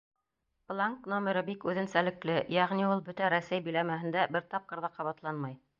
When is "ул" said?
2.93-3.07